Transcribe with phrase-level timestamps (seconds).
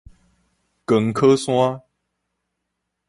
[0.85, 1.83] 光洘山